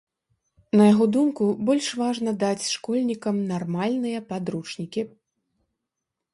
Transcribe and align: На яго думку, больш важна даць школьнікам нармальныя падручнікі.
На 0.79 0.83
яго 0.93 1.05
думку, 1.15 1.49
больш 1.67 1.89
важна 2.01 2.31
даць 2.45 2.65
школьнікам 2.75 3.35
нармальныя 3.53 4.19
падручнікі. 4.33 5.01